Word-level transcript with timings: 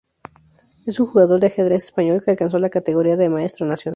Es 0.87 0.99
un 0.99 1.05
jugador 1.05 1.39
de 1.39 1.45
ajedrez 1.45 1.83
español 1.83 2.21
que 2.25 2.31
alcanzó 2.31 2.57
la 2.57 2.71
categoría 2.71 3.17
de 3.17 3.29
maestro 3.29 3.67
nacional. 3.67 3.89